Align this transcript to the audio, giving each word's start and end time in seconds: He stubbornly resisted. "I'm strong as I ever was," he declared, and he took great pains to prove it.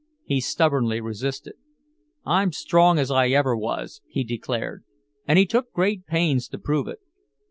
He 0.23 0.41
stubbornly 0.41 0.99
resisted. 0.99 1.53
"I'm 2.25 2.51
strong 2.53 2.97
as 2.97 3.11
I 3.11 3.27
ever 3.27 3.55
was," 3.55 4.01
he 4.07 4.23
declared, 4.23 4.83
and 5.27 5.37
he 5.37 5.45
took 5.45 5.71
great 5.71 6.07
pains 6.07 6.47
to 6.47 6.57
prove 6.57 6.87
it. 6.87 6.97